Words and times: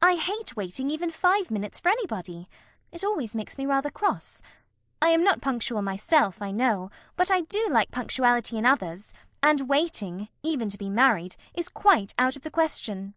I 0.00 0.14
hate 0.14 0.54
waiting 0.54 0.88
even 0.92 1.10
five 1.10 1.50
minutes 1.50 1.80
for 1.80 1.88
anybody. 1.88 2.48
It 2.92 3.02
always 3.02 3.34
makes 3.34 3.58
me 3.58 3.66
rather 3.66 3.90
cross. 3.90 4.40
I 5.02 5.08
am 5.08 5.24
not 5.24 5.40
punctual 5.40 5.82
myself, 5.82 6.40
I 6.40 6.52
know, 6.52 6.92
but 7.16 7.28
I 7.28 7.40
do 7.40 7.66
like 7.68 7.90
punctuality 7.90 8.56
in 8.56 8.66
others, 8.66 9.12
and 9.42 9.68
waiting, 9.68 10.28
even 10.44 10.68
to 10.68 10.78
be 10.78 10.90
married, 10.90 11.34
is 11.54 11.68
quite 11.68 12.14
out 12.20 12.36
of 12.36 12.42
the 12.42 12.52
question. 12.52 12.98
ALGERNON. 12.98 13.14